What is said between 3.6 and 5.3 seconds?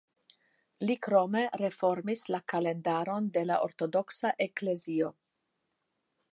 Ortodoksa Eklezio.